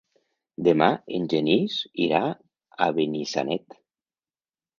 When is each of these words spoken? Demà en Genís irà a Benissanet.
Demà 0.67 0.87
en 1.17 1.27
Genís 1.33 1.75
irà 2.07 2.23
a 2.87 2.89
Benissanet. 2.97 3.79